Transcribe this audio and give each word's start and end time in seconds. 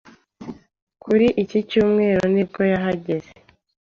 Kuri 1.03 1.27
iki 1.43 1.59
cyumweru 1.69 2.23
nibwo 2.33 2.61
yahageze 2.71 3.31